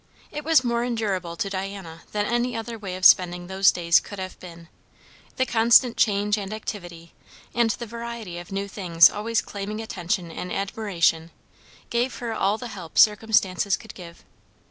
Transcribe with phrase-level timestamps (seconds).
[0.31, 4.17] It was more endurable to Diana than any other way of spending those days could
[4.17, 4.67] have been;
[5.35, 7.13] the constant change and activity,
[7.53, 11.29] and the variety of new things always claiming attention and admiration,
[11.91, 14.23] gave her all the help circumstances could give.